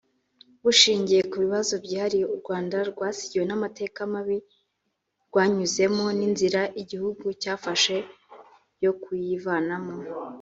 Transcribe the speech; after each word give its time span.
Bushingiye 0.63 1.21
ku 1.29 1.35
bibazo 1.43 1.73
byihariye 1.83 2.25
u 2.33 2.37
Rwanda 2.41 2.77
rwasigiwe 2.91 3.43
n’amateka 3.47 3.99
mabi 4.13 4.37
rwanyuzemo 5.27 6.05
n’inzira 6.17 6.61
igihugu 6.81 7.25
cyafashe 7.41 7.95
yo 8.83 8.93
kuyivanamo 9.01 9.95